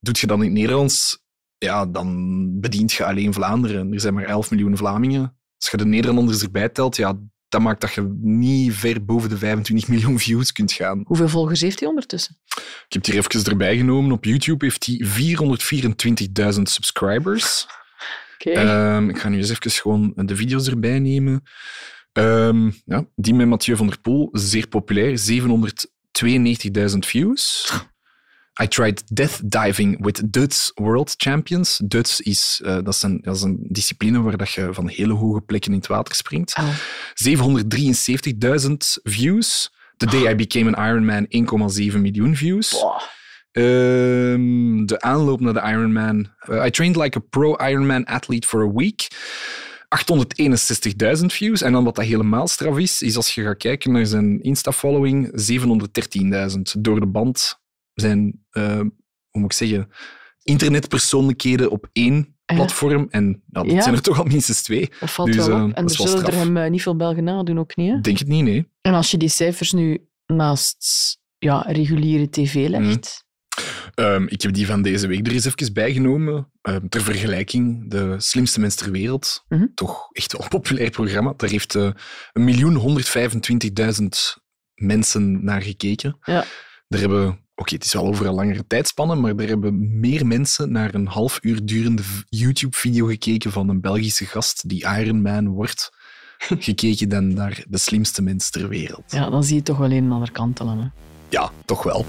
Doet 0.00 0.18
je 0.18 0.26
dan 0.26 0.38
in 0.38 0.44
het 0.44 0.52
Nederlands, 0.58 1.24
ja, 1.58 1.86
dan 1.86 2.46
bedient 2.60 2.92
je 2.92 3.04
alleen 3.04 3.32
Vlaanderen. 3.32 3.92
Er 3.92 4.00
zijn 4.00 4.14
maar 4.14 4.24
11 4.24 4.50
miljoen 4.50 4.76
Vlamingen. 4.76 5.36
Als 5.58 5.70
je 5.70 5.76
de 5.76 5.86
Nederlanders 5.86 6.42
erbij 6.42 6.68
telt, 6.68 6.96
ja, 6.96 7.18
dat 7.56 7.64
maakt 7.64 7.80
dat 7.80 7.92
je 7.92 8.16
niet 8.20 8.74
ver 8.74 9.04
boven 9.04 9.28
de 9.28 9.38
25 9.38 9.88
miljoen 9.88 10.18
views 10.18 10.52
kunt 10.52 10.72
gaan. 10.72 11.02
Hoeveel 11.06 11.28
volgers 11.28 11.60
heeft 11.60 11.80
hij 11.80 11.88
ondertussen? 11.88 12.38
Ik 12.56 12.62
heb 12.88 13.04
het 13.04 13.06
hier 13.06 13.26
even 13.26 13.50
erbij 13.50 13.76
genomen. 13.76 14.12
Op 14.12 14.24
YouTube 14.24 14.64
heeft 14.64 14.86
hij 14.86 15.06
424.000 16.54 16.62
subscribers. 16.62 17.66
Oké. 18.34 18.50
Ehm, 18.50 19.08
ik 19.08 19.18
ga 19.18 19.28
nu 19.28 19.36
eens 19.36 19.50
even 19.50 19.70
gewoon 19.70 20.12
de 20.16 20.36
video's 20.36 20.68
erbij 20.68 20.98
nemen. 20.98 21.42
Ehm, 22.12 22.70
ja, 22.84 23.06
die 23.14 23.34
met 23.34 23.46
Mathieu 23.46 23.76
van 23.76 23.86
der 23.86 24.00
Poel, 24.00 24.28
zeer 24.32 24.68
populair. 24.68 25.18
792.000 25.18 27.06
views. 27.06 27.72
I 28.62 28.66
tried 28.66 29.02
death 29.12 29.40
diving 29.44 29.96
with 30.00 30.32
Duits 30.32 30.72
World 30.74 31.14
Champions. 31.16 31.80
Duits 31.84 32.20
is, 32.20 32.60
eh, 32.64 32.74
dat 32.74 32.94
is, 32.94 33.02
een, 33.02 33.18
dat 33.22 33.36
is 33.36 33.42
een 33.42 33.58
discipline 33.68 34.22
waar 34.22 34.36
dat 34.36 34.50
je 34.50 34.68
van 34.72 34.88
hele 34.88 35.12
hoge 35.12 35.40
plekken 35.40 35.72
in 35.72 35.78
het 35.78 35.86
water 35.86 36.14
springt. 36.14 36.54
Au. 36.54 36.68
773.000 37.14 38.98
views. 39.02 39.74
The 39.96 40.06
Day 40.06 40.30
I 40.30 40.34
Became 40.34 40.76
an 40.76 40.88
Ironman, 40.88 41.26
1,7 41.28 42.00
miljoen 42.00 42.36
views. 42.36 42.70
Boah. 42.70 43.00
Ehm, 43.52 44.84
de 44.84 45.00
aanloop 45.00 45.40
naar 45.40 45.52
de 45.52 45.60
Ironman. 45.60 46.28
Eh, 46.38 46.64
I 46.64 46.70
trained 46.70 46.96
like 46.96 47.18
a 47.18 47.22
pro 47.30 47.54
Ironman 47.54 48.04
athlete 48.04 48.48
for 48.48 48.62
a 48.62 48.72
week. 48.72 49.08
861.000 49.88 51.32
views. 51.32 51.62
En 51.62 51.72
dan 51.72 51.84
wat 51.84 51.94
dat 51.94 52.04
helemaal 52.04 52.48
straf 52.48 52.78
is, 52.78 53.02
is 53.02 53.16
als 53.16 53.34
je 53.34 53.42
gaat 53.42 53.56
kijken 53.56 53.92
naar 53.92 54.06
zijn 54.06 54.42
Insta-following, 54.42 55.30
713.000. 55.34 56.74
Door 56.78 57.00
de 57.00 57.06
band 57.06 57.64
zijn, 58.00 58.44
eh, 58.50 58.76
hoe 59.30 59.40
moet 59.40 59.44
ik 59.44 59.52
zeggen, 59.52 59.88
internetpersoonlijkheden 60.42 61.70
op 61.70 61.88
één 61.92 62.36
Ja. 62.44 62.54
platform. 62.54 63.06
En 63.10 63.42
dat 63.46 63.70
Ja. 63.70 63.82
zijn 63.82 63.94
er 63.94 64.02
toch 64.02 64.18
al 64.18 64.24
minstens 64.24 64.62
twee. 64.62 64.90
Dat 65.00 65.10
valt 65.10 65.32
Dus, 65.32 65.46
wel 65.46 65.56
eh, 65.56 65.64
op. 65.64 65.72
En 65.72 65.84
er 65.84 65.90
zullen 65.90 66.26
er 66.26 66.34
hem 66.34 66.56
eh, 66.56 66.70
niet 66.70 66.82
veel 66.82 66.96
Belgen 66.96 67.24
nadoen, 67.24 67.58
ook 67.58 67.76
niet. 67.76 67.90
Hè? 67.90 68.00
Denk 68.00 68.18
het 68.18 68.28
niet, 68.28 68.44
nee. 68.44 68.68
En 68.80 68.94
als 68.94 69.10
je 69.10 69.16
die 69.16 69.28
cijfers 69.28 69.72
nu 69.72 70.08
naast 70.26 70.76
ja, 71.38 71.60
reguliere 71.60 72.28
tv 72.30 72.68
legt... 72.68 73.24
Ehm, 73.94 74.26
ik 74.28 74.42
heb 74.42 74.52
die 74.52 74.66
van 74.66 74.82
deze 74.82 75.06
week 75.06 75.26
er 75.26 75.32
eens 75.32 75.44
even 75.44 75.72
bijgenomen. 75.72 76.50
Ehm, 76.62 76.88
ter 76.88 77.02
vergelijking, 77.02 77.90
de 77.90 78.14
slimste 78.18 78.60
mens 78.60 78.74
ter 78.74 78.90
wereld. 78.90 79.44
Mhm. 79.48 79.66
Toch 79.74 80.08
echt 80.12 80.32
wel 80.32 80.42
een 80.42 80.48
populair 80.48 80.90
programma. 80.90 81.34
Daar 81.36 81.50
heeft 81.50 81.74
eh 81.74 81.90
1.125.000 82.32 84.36
mensen 84.74 85.44
naar 85.44 85.62
gekeken. 85.62 86.16
Ja. 86.22 86.44
Daar 86.88 87.00
hebben, 87.00 87.38
oké, 87.54 87.74
het 87.74 87.84
is 87.84 87.92
wel 87.92 88.06
over 88.06 88.26
een 88.26 88.34
langere 88.34 88.66
tijdspanne, 88.66 89.14
maar 89.14 89.36
daar 89.36 89.46
hebben 89.46 90.00
meer 90.00 90.26
mensen 90.26 90.72
naar 90.72 90.94
een 90.94 91.06
half 91.06 91.38
uur 91.42 91.66
durende 91.66 92.02
YouTube-video 92.28 93.06
gekeken 93.06 93.52
van 93.52 93.68
een 93.68 93.80
Belgische 93.80 94.26
gast 94.26 94.68
die 94.68 94.86
Ironman 94.98 95.48
wordt, 95.48 95.90
gekeken 96.58 97.08
dan 97.08 97.34
naar 97.34 97.64
de 97.68 97.78
slimste 97.78 98.22
mens 98.22 98.50
ter 98.50 98.68
wereld. 98.68 99.12
Ja, 99.12 99.30
dan 99.30 99.44
zie 99.44 99.56
je 99.56 99.62
toch 99.62 99.78
wel 99.78 99.90
een 99.90 100.04
en 100.04 100.12
ander 100.12 100.32
kantelen. 100.32 100.78
Hè? 100.78 100.86
Ja, 101.28 101.50
toch 101.64 101.82
wel. 101.82 102.06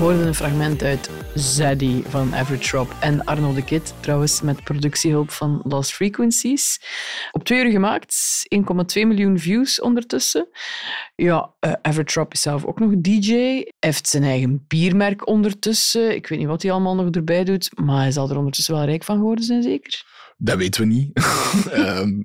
Hoorden 0.00 0.26
een 0.26 0.34
fragment 0.34 0.82
uit 0.82 1.10
Zaddy 1.34 2.02
van 2.02 2.34
Average 2.34 2.76
Rob 2.76 2.90
en 3.00 3.24
Arno 3.24 3.54
de 3.54 3.64
Kid, 3.64 3.94
trouwens 4.00 4.40
met 4.40 4.64
productiehulp 4.64 5.30
van 5.30 5.60
Lost 5.64 5.92
Frequencies. 5.92 6.80
Op 7.32 7.44
twee 7.44 7.64
uur 7.64 7.70
gemaakt, 7.70 8.16
1,2 8.56 8.62
miljoen 9.06 9.38
views 9.38 9.80
ondertussen. 9.80 10.48
Ja, 11.14 11.54
eh, 11.58 11.72
Average 11.82 12.18
Rob 12.18 12.32
is 12.32 12.42
zelf 12.42 12.64
ook 12.64 12.78
nog 12.78 12.90
DJ. 13.00 13.62
Heeft 13.78 14.08
zijn 14.08 14.22
eigen 14.22 14.64
biermerk 14.66 15.26
ondertussen. 15.26 16.14
Ik 16.14 16.26
weet 16.26 16.38
niet 16.38 16.48
wat 16.48 16.62
hij 16.62 16.72
allemaal 16.72 16.94
nog 16.94 17.10
erbij 17.10 17.44
doet, 17.44 17.70
maar 17.80 18.00
hij 18.00 18.12
zal 18.12 18.30
er 18.30 18.36
ondertussen 18.36 18.74
wel 18.74 18.84
rijk 18.84 19.04
van 19.04 19.16
geworden 19.16 19.44
zijn, 19.44 19.62
zeker? 19.62 20.04
Dat 20.36 20.56
weten 20.56 20.80
we 20.80 20.86
niet. 20.86 21.10
Ehm, 21.70 22.22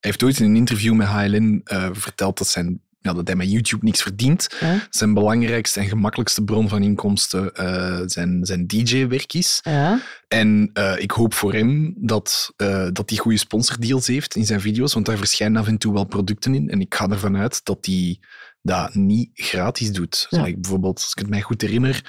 hij 0.00 0.10
heeft 0.10 0.22
ooit 0.22 0.38
in 0.38 0.44
een 0.44 0.56
interview 0.56 0.94
met 0.94 1.06
HLN 1.06 1.60
eh, 1.64 1.88
verteld 1.92 2.38
dat, 2.38 2.48
zijn, 2.48 2.82
ja, 3.06 3.12
dat 3.12 3.26
hij 3.26 3.36
met 3.36 3.50
YouTube 3.50 3.84
niks 3.84 4.02
verdient. 4.02 4.56
Ja. 4.60 4.86
Zijn 4.90 5.14
belangrijkste 5.14 5.80
en 5.80 5.88
gemakkelijkste 5.88 6.44
bron 6.44 6.68
van 6.68 6.82
inkomsten 6.82 7.54
eh, 7.54 8.00
zijn, 8.06 8.44
zijn 8.44 8.66
DJ-werk 8.66 9.32
is. 9.32 9.60
Ja, 9.62 10.00
En 10.28 10.70
eh, 10.72 10.98
ik 10.98 11.10
hoop 11.10 11.34
voor 11.34 11.52
hem 11.52 11.94
dat, 11.98 12.52
eh, 12.56 12.88
dat 12.92 13.10
hij 13.10 13.18
goede 13.18 13.38
sponsordeals 13.38 14.06
heeft 14.06 14.36
in 14.36 14.46
zijn 14.46 14.60
video's, 14.60 14.94
want 14.94 15.06
daar 15.06 15.16
verschijnen 15.16 15.60
af 15.60 15.66
en 15.66 15.78
toe 15.78 15.92
wel 15.92 16.04
producten 16.04 16.54
in. 16.54 16.68
En 16.68 16.80
ik 16.80 16.94
ga 16.94 17.08
ervan 17.08 17.36
uit 17.36 17.64
dat 17.64 17.86
hij 17.86 18.20
dat 18.62 18.94
niet 18.94 19.30
gratis 19.32 19.92
doet. 19.92 20.26
Ja. 20.28 20.42
Like 20.42 20.58
bijvoorbeeld, 20.58 20.96
als 20.96 21.10
ik 21.10 21.18
het 21.18 21.28
mij 21.28 21.40
goed 21.40 21.60
herinner, 21.60 22.02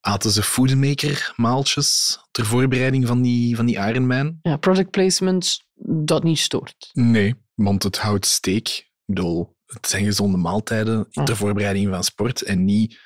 aten 0.00 0.30
ze 0.30 0.42
Foodmaker 0.42 1.32
maaltjes 1.36 2.18
ter 2.30 2.46
voorbereiding 2.46 3.06
van 3.06 3.22
die, 3.22 3.56
van 3.56 3.66
die 3.66 3.76
Ironman. 3.76 4.38
ja 4.42 4.56
product 4.56 4.90
placement 4.90 5.60
dat 6.04 6.22
niet 6.22 6.38
stoort. 6.38 6.90
Nee, 6.92 7.34
want 7.54 7.82
het 7.82 7.98
houdt 7.98 8.26
steek. 8.26 8.68
Ik 8.68 9.16
bedoel, 9.16 9.56
het 9.72 9.88
zijn 9.88 10.04
gezonde 10.04 10.36
maaltijden 10.36 11.06
ter 11.10 11.36
voorbereiding 11.36 11.88
van 11.88 12.04
sport 12.04 12.42
en 12.42 12.64
niet, 12.64 12.98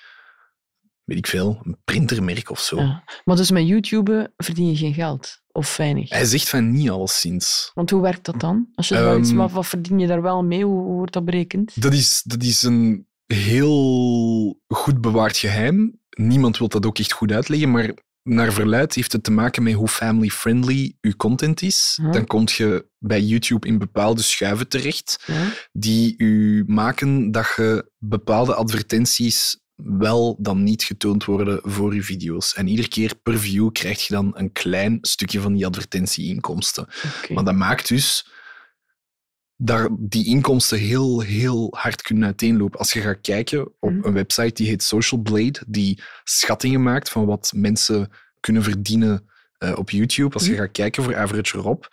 weet 1.05 1.19
ik 1.19 1.27
veel, 1.27 1.61
een 1.63 1.77
printermerk 1.85 2.51
of 2.51 2.61
zo. 2.61 2.77
Ja. 2.77 3.05
Maar 3.25 3.37
dus 3.37 3.51
met 3.51 3.67
YouTube 3.67 4.33
verdien 4.37 4.71
je 4.71 4.77
geen 4.77 4.95
geld. 4.95 5.43
Of 5.53 5.77
weinig. 5.77 6.11
Hij 6.11 6.25
zegt 6.25 6.49
van 6.49 6.73
niet 6.73 6.91
alleszins. 6.91 7.71
Want 7.75 7.91
hoe 7.91 8.03
werkt 8.03 8.25
dat 8.25 8.41
dan? 8.41 8.69
Als 8.75 8.89
je 8.89 9.17
iets, 9.19 9.29
Ehm, 9.29 9.39
wat, 9.39 9.51
wat 9.51 9.67
verdien 9.67 9.99
je 9.99 10.07
daar 10.07 10.23
wel 10.23 10.45
mee? 10.45 10.65
Hoe, 10.65 10.83
hoe 10.83 10.95
wordt 10.97 11.13
dat 11.13 11.25
berekend? 11.25 11.83
Dat 11.83 11.93
is, 11.93 12.23
dat 12.23 12.43
is 12.43 12.63
een 12.63 13.07
heel 13.27 14.61
goed 14.69 15.01
bewaard 15.01 15.37
geheim. 15.37 16.01
Niemand 16.11 16.59
wil 16.59 16.69
dat 16.69 16.87
ook 16.87 16.99
echt 16.99 17.13
goed 17.13 17.33
uitleggen, 17.33 17.71
maar 17.71 17.95
naar 18.25 18.53
verluid 18.53 18.95
heeft 18.95 19.13
het 19.13 19.25
te 19.25 19.31
maken 19.31 19.63
met 19.63 19.75
hoe 19.75 19.89
family-friendly 19.89 20.97
uw 21.01 21.17
content 21.17 21.63
is. 21.63 21.99
Ja. 22.03 22.11
Dan 22.11 22.27
kom 22.27 22.45
je 22.47 22.87
bij 22.99 23.21
YouTube 23.21 23.67
in 23.67 23.79
bepaalde 23.79 24.23
schuiven 24.23 24.69
terecht. 24.69 25.25
Die 25.73 26.15
u 26.17 26.65
maken 26.67 27.31
dat 27.31 27.53
je 27.57 27.91
bepaalde 27.99 28.55
advertenties 28.55 29.63
wel 29.75 30.37
dan 30.41 30.63
niet 30.63 30.83
getoond 30.83 31.25
worden 31.25 31.61
voor 31.63 31.93
uw 31.93 32.03
video's. 32.03 32.55
En 32.55 32.69
iedere 32.69 32.89
keer 32.89 33.15
per 33.23 33.39
view 33.39 33.73
krijg 33.73 34.07
je 34.07 34.15
dan 34.15 34.31
een 34.35 34.53
klein 34.53 34.99
stukje 35.01 35.41
van 35.41 35.53
die 35.53 35.67
advertentieinkomsten. 35.67 36.87
Oké. 37.23 37.33
Maar 37.33 37.45
dat 37.45 37.55
maakt 37.55 37.89
dus 37.89 38.27
dat 39.57 39.89
die 39.99 40.27
inkomsten 40.27 40.79
heel, 40.79 41.21
heel 41.21 41.69
hard 41.77 42.03
kunnen 42.03 42.25
uiteenlopen. 42.25 42.79
Als 42.79 42.93
je 42.93 43.01
gaat 43.01 43.21
kijken 43.21 43.67
op 43.81 43.91
Mhm. 43.91 44.07
een 44.07 44.13
website 44.13 44.53
die 44.53 44.67
heet 44.67 44.83
Social 44.83 45.21
Blade, 45.21 45.61
die 45.67 46.03
schattingen 46.25 46.83
maakt 46.83 47.09
van 47.09 47.27
wat 47.27 47.53
mensen 47.57 48.11
kunnen 48.41 48.63
verdienen 48.63 49.33
eh, 49.59 49.73
op 49.79 49.91
YouTube. 49.91 50.35
Als 50.35 50.45
je 50.47 50.53
Mhm. 50.53 50.61
gaat 50.61 50.71
kijken 50.73 51.03
voor 51.03 51.17
Average 51.17 51.59
Rob, 51.59 51.85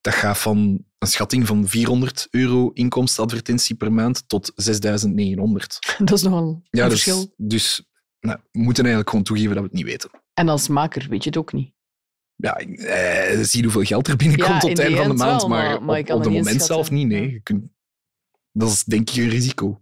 dat 0.00 0.14
gaat 0.14 0.38
van 0.38 0.84
een 0.98 1.06
schatting 1.08 1.46
van 1.46 1.68
400 1.68 2.28
euro 2.30 2.70
inkomstenadvertentie 2.74 3.76
per 3.76 3.92
maand 3.92 4.28
tot 4.28 4.52
6900. 4.54 5.78
Dat 5.98 6.12
is 6.12 6.22
nogal 6.22 6.62
Ja, 6.70 6.82
een 6.84 6.88
dus, 6.90 7.02
verschil. 7.02 7.34
dus 7.36 7.84
nou, 8.20 8.38
we 8.52 8.58
moeten 8.58 8.82
eigenlijk 8.84 9.10
gewoon 9.10 9.24
toegeven 9.24 9.52
dat 9.54 9.62
we 9.62 9.68
het 9.68 9.76
niet 9.76 9.86
weten. 9.86 10.10
En 10.34 10.48
als 10.48 10.68
maker 10.68 11.06
weet 11.08 11.22
je 11.22 11.28
het 11.28 11.38
ook 11.38 11.52
niet. 11.52 11.72
Ja, 12.40 12.54
eh, 12.56 13.38
zie 13.42 13.62
hoeveel 13.62 13.82
geld 13.82 14.08
er 14.08 14.16
binnenkomt 14.16 14.48
Ja, 14.50 14.56
op 14.56 14.68
het 14.68 14.76
de 14.76 14.82
einde 14.82 14.96
van 14.98 15.08
de 15.08 15.14
maand, 15.14 15.40
wel, 15.40 15.48
maar, 15.48 15.64
maar- 15.70 15.82
maar 15.82 15.96
je 15.96 16.14
op, 16.14 16.24
het 16.24 16.32
moment 16.32 16.62
zelf 16.62 16.90
niet. 16.90 17.06
Nee. 17.08 17.30
Je 17.32 17.40
kunt, 17.40 17.62
dat 18.52 18.68
is 18.68 18.84
denk 18.84 19.10
ik 19.10 19.16
een 19.16 19.28
risico. 19.28 19.80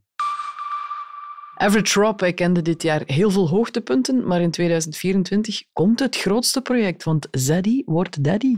Average 1.54 2.00
Rob, 2.00 2.22
kende 2.34 2.62
dit 2.62 2.82
jaar 2.82 3.02
heel 3.06 3.30
veel 3.30 3.48
hoogtepunten, 3.48 4.26
maar 4.26 4.40
in 4.40 4.50
2024 4.50 5.62
komt 5.72 5.98
het 6.00 6.16
grootste 6.16 6.60
project, 6.60 7.04
want 7.04 7.28
Zaddy 7.30 7.82
wordt 7.84 8.24
daddy. 8.24 8.56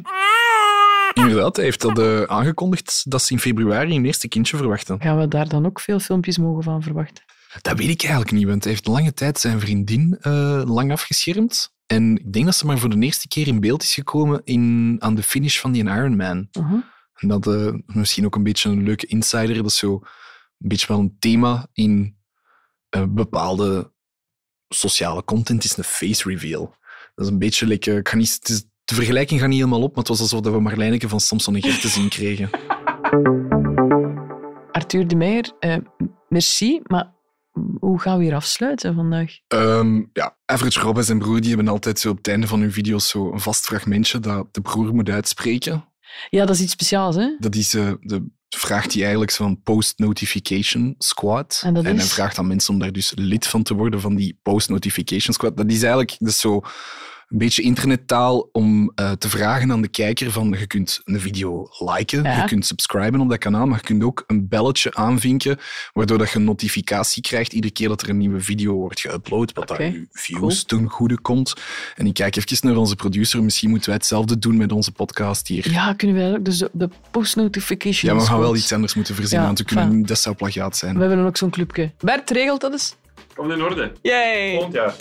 Inderdaad, 1.15 1.57
hij 1.57 1.65
heeft 1.65 1.81
dat 1.81 1.99
eh, 1.99 2.23
aangekondigd 2.23 3.11
dat 3.11 3.23
ze 3.23 3.33
in 3.33 3.39
februari 3.39 3.97
een 3.97 4.05
eerste 4.05 4.29
kindje 4.29 4.57
verwachten. 4.57 5.01
Gaan 5.01 5.19
we 5.19 5.29
daar 5.29 5.49
dan 5.49 5.67
ook 5.67 5.81
veel 5.81 5.99
filmpjes 5.99 6.39
mogen 6.39 6.63
van 6.63 6.83
verwachten? 6.83 7.25
Dat 7.63 7.79
weet 7.79 7.89
ik 7.89 8.01
eigenlijk 8.03 8.33
niet, 8.33 8.47
want 8.47 8.63
hij 8.65 8.73
heeft 8.73 8.87
lange 8.87 9.13
tijd 9.15 9.39
zijn 9.39 9.61
vriendin 9.61 10.17
eh, 10.21 10.63
lang 10.67 10.93
afgeschermd. 10.93 11.73
En 11.91 12.17
ik 12.17 12.33
denk 12.33 12.45
dat 12.45 12.55
ze 12.57 12.67
maar 12.67 12.79
voor 12.79 12.91
de 12.91 12.99
eerste 13.05 13.29
keer 13.29 13.47
in 13.47 13.61
beeld 13.61 13.83
is 13.83 13.95
gekomen 13.95 14.41
in, 14.45 14.97
aan 14.99 15.15
de 15.15 15.23
finish 15.23 15.59
van 15.59 15.73
die 15.73 15.85
Ironman. 15.85 16.49
Uh-huh. 16.53 16.83
En 17.15 17.29
dat 17.29 17.47
eh, 17.47 17.73
misschien 17.87 18.25
ook 18.25 18.35
een 18.35 18.43
beetje 18.43 18.69
een 18.71 18.83
leuke 18.83 19.07
insider. 19.07 19.55
Dat 19.55 19.67
is 19.67 19.77
zo 19.79 19.93
een 20.59 20.69
beetje 20.69 20.87
wel 20.87 20.99
een 20.99 21.17
thema 21.19 21.67
in 21.73 22.17
eh, 22.89 23.05
bepaalde 23.09 23.93
sociale 24.69 25.25
content, 25.25 25.65
is 25.65 25.77
een 25.77 25.85
face 25.85 26.29
reveal. 26.29 26.75
Dat 27.15 27.25
is 27.27 27.33
een 27.33 27.39
beetje 27.39 27.67
like, 27.67 27.91
eh, 27.91 27.97
ik 27.97 28.09
ga 28.09 28.17
niet, 28.17 28.35
het 28.35 28.49
is- 28.49 28.65
de 28.85 28.95
vergelijking 28.95 29.41
gaat 29.41 29.49
niet 29.49 29.59
helemaal 29.59 29.83
op, 29.83 29.89
maar 29.89 29.99
het 29.99 30.09
was 30.09 30.21
alsof 30.21 30.41
we 30.53 30.61
Marlijneke 30.61 31.09
van 31.09 31.21
Samson 31.21 31.55
en 31.55 31.63
Gert 31.63 31.81
te 31.81 31.89
zien 31.89 32.09
kregen. 32.09 32.51
Arthur 34.73 35.09
de 35.09 35.17
Meijer, 35.17 35.53
merci, 36.29 36.81
maar 36.83 37.13
hoe 37.81 38.01
gaan 38.01 38.19
we 38.19 38.25
hier 38.25 38.35
afsluiten 38.35 38.95
vandaag? 38.95 39.39
Ehm, 39.49 40.03
ja, 40.13 40.37
Average 40.45 40.81
Rob 40.81 40.97
en 40.97 41.05
zijn 41.05 41.19
broer 41.19 41.41
die 41.41 41.49
hebben 41.49 41.69
altijd 41.69 41.99
zo 41.99 42.11
op 42.11 42.17
het 42.17 42.29
einde 42.29 42.47
van 42.47 42.61
hun 42.61 42.73
video's 42.73 43.09
zo 43.09 43.33
een 43.33 43.41
vast 43.41 43.65
fragmentje 43.65 44.21
dat 44.21 44.55
de 44.55 44.61
broer 44.61 44.95
moet 44.95 45.11
uitspreken. 45.11 45.85
Ja, 46.31 46.47
dat 46.47 46.55
is 46.55 46.63
iets 46.63 46.73
speciaals, 46.73 47.17
hè? 47.17 47.37
Dat 47.39 47.55
is 47.55 47.75
eh, 47.75 47.93
de 48.01 48.27
vraag 48.49 48.87
die 48.87 49.01
eigenlijk 49.01 49.31
zo'n 49.31 49.63
post-notification 49.63 50.95
squad. 50.99 51.63
En 51.65 51.75
dat 51.75 51.85
hij 51.85 52.01
vraagt 52.01 52.39
aan 52.39 52.47
mensen 52.47 52.75
om 52.75 52.81
daar 52.81 52.93
dus 52.93 53.13
lid 53.15 53.47
van 53.47 53.63
te 53.63 53.75
worden 53.75 54.01
van 54.01 54.15
die 54.15 54.39
post-notification 54.43 55.35
squad. 55.35 55.57
Dat 55.57 55.71
is 55.71 55.83
eigenlijk 55.83 56.17
is 56.19 56.41
zo 56.41 56.63
een 57.31 57.39
beetje 57.39 57.63
internettaal 57.63 58.49
om 58.53 58.93
eh, 58.95 59.13
te 59.13 59.29
vragen 59.29 59.73
aan 59.73 59.83
de 59.83 59.89
kijker 59.89 60.31
van 60.31 60.57
je 60.59 60.67
kunt 60.67 61.01
een 61.05 61.21
video 61.21 61.69
liken, 61.79 62.23
Ja. 62.23 62.37
je 62.37 62.45
kunt 62.45 62.67
subscriben 62.67 63.21
op 63.21 63.29
dat 63.29 63.39
kanaal, 63.39 63.67
maar 63.67 63.79
je 63.79 63.85
kunt 63.85 64.03
ook 64.03 64.25
een 64.27 64.49
belletje 64.49 64.95
aanvinken, 64.95 65.59
waardoor 65.93 66.19
dat 66.19 66.31
je 66.31 66.39
een 66.39 66.45
notificatie 66.45 67.23
krijgt 67.23 67.53
iedere 67.53 67.73
keer 67.73 67.89
dat 67.89 68.03
er 68.03 68.09
een 68.09 68.17
nieuwe 68.19 68.41
video 68.41 68.75
wordt 68.75 69.07
geüpload, 69.09 69.53
wat 69.55 69.69
dat 69.69 69.77
je 69.77 70.07
views 70.13 70.65
ten 70.65 70.89
goede 70.89 71.21
komt. 71.21 71.53
En 71.97 72.07
ik 72.07 72.15
kijk 72.15 72.37
even 72.37 72.67
naar 72.69 72.77
onze 72.77 72.97
producer, 72.97 73.43
misschien 73.43 73.71
moeten 73.71 73.89
wij 73.89 73.99
hetzelfde 73.99 74.39
doen 74.39 74.57
met 74.57 74.73
onze 74.73 74.93
podcast 74.93 75.49
hier. 75.49 75.71
Ja, 75.71 75.93
kunnen 75.93 76.17
we 76.31 76.39
ook. 76.39 76.45
Dus 76.45 76.59
de, 76.59 76.71
de 76.73 76.89
post 77.11 77.37
notifications. 77.37 78.01
Ja, 78.01 78.13
maar 78.13 78.23
we 78.23 78.29
gaan 78.29 78.39
wel 78.41 78.57
iets 78.57 78.73
anders 78.73 78.95
moeten 78.95 79.15
verzinnen, 79.15 79.49
Ja, 79.49 79.55
want 79.55 79.69
we 79.69 79.75
kunnen 79.75 80.07
dat 80.07 80.19
zou 80.19 80.35
plagiaat 80.35 80.77
zijn. 80.77 80.95
We 80.99 81.01
hebben 81.05 81.27
ook 81.27 81.37
zo'n 81.37 81.51
clubje. 81.51 81.91
Bert, 81.99 82.31
regelt 82.31 82.61
dat 82.61 82.73
eens? 82.73 82.97
Komt 83.35 83.53
in 83.53 83.63
orde. 83.63 83.93
Yay! 84.03 84.51
Volgend 84.53 84.75
jaar. 84.75 84.95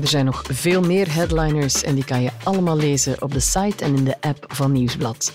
Er 0.00 0.08
zijn 0.08 0.24
nog 0.24 0.42
veel 0.48 0.80
meer 0.80 1.14
headliners 1.14 1.82
en 1.82 1.94
die 1.94 2.04
kan 2.04 2.22
je 2.22 2.30
allemaal 2.42 2.76
lezen 2.76 3.22
op 3.22 3.32
de 3.32 3.40
site 3.40 3.84
en 3.84 3.96
in 3.96 4.04
de 4.04 4.20
app 4.20 4.44
van 4.48 4.72
Nieuwsblad. 4.72 5.32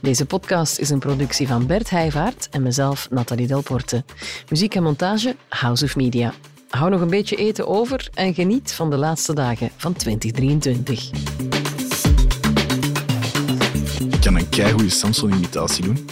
Deze 0.00 0.26
podcast 0.26 0.78
is 0.78 0.90
een 0.90 0.98
productie 0.98 1.46
van 1.46 1.66
Bert 1.66 1.90
Heijvaart 1.90 2.48
en 2.50 2.62
mezelf, 2.62 3.10
Nathalie 3.10 3.46
Delporte. 3.46 4.04
Muziek 4.48 4.74
en 4.74 4.82
montage, 4.82 5.36
House 5.48 5.84
of 5.84 5.96
Media. 5.96 6.32
Hou 6.68 6.90
nog 6.90 7.00
een 7.00 7.10
beetje 7.10 7.36
eten 7.36 7.66
over 7.66 8.08
en 8.14 8.34
geniet 8.34 8.72
van 8.72 8.90
de 8.90 8.96
laatste 8.96 9.34
dagen 9.34 9.70
van 9.76 9.92
2023. 9.92 11.10
Ik 14.10 14.20
kan 14.20 14.34
een 14.34 14.48
keigoede 14.48 14.90
Samson-imitatie 14.90 15.84
doen. 15.84 16.08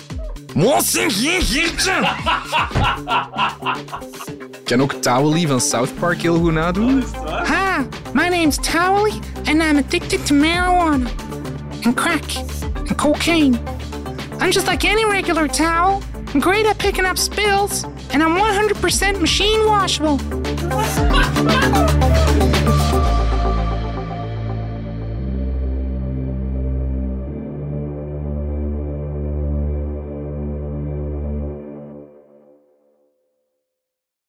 Zeg 0.79 1.15
je, 1.15 1.39
Geertje? 1.41 1.93
Ik 4.59 4.65
kan 4.65 4.81
ook 4.81 4.93
Towley 4.93 5.47
van 5.47 5.61
South 5.61 5.95
Park 5.99 6.23
heel 6.23 6.39
goed 6.39 6.53
nadoen. 6.53 7.05
Name's 8.39 8.59
Towley, 8.59 9.19
and 9.47 9.63
I'm 9.63 9.79
addicted 9.79 10.27
to 10.27 10.35
marijuana 10.35 11.09
and 11.87 11.97
crack 11.97 12.37
and 12.77 12.99
cocaine. 12.99 13.59
I'm 14.41 14.53
just 14.53 14.67
like 14.67 14.85
any 14.85 15.07
regular 15.07 15.49
towel. 15.49 16.03
I'm 16.35 16.41
great 16.41 16.67
at 16.67 16.77
picking 16.79 17.07
up 17.07 17.17
spills, 17.17 17.85
and 18.13 18.23
I'm 18.23 18.37
100% 18.37 19.21
machine 19.23 19.65
washable. 19.65 20.19